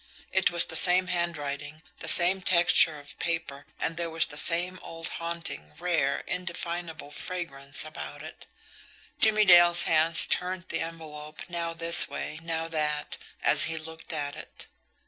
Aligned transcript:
It 0.31 0.49
was 0.49 0.65
the 0.65 0.75
same 0.75 1.09
handwriting, 1.09 1.83
the 1.99 2.07
same 2.07 2.41
texture 2.41 2.97
of 2.99 3.19
paper, 3.19 3.67
and 3.79 3.97
there 3.97 4.09
was 4.09 4.25
the 4.25 4.35
same 4.35 4.79
old 4.81 5.07
haunting, 5.19 5.73
rare, 5.77 6.23
indefinable 6.25 7.11
fragrance 7.11 7.85
about 7.85 8.23
it. 8.23 8.47
Jimmie 9.19 9.45
Dale's 9.45 9.83
hands 9.83 10.25
turned 10.25 10.65
the 10.69 10.79
envelope 10.79 11.43
now 11.49 11.73
this 11.75 12.07
way, 12.09 12.39
now 12.41 12.67
that, 12.69 13.17
as 13.43 13.65
he 13.65 13.77
looked 13.77 14.11
at 14.11 14.35
it. 14.35 14.65